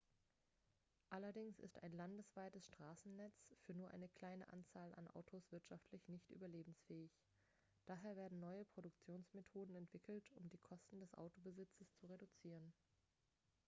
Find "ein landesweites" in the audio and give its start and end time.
1.83-2.65